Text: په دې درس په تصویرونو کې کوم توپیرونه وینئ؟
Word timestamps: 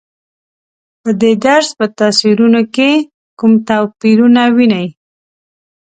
په 1.01 1.09
دې 1.21 1.33
درس 1.45 1.69
په 1.79 1.85
تصویرونو 1.99 2.61
کې 2.75 2.91
کوم 3.39 3.53
توپیرونه 3.69 4.43
وینئ؟ 4.55 4.87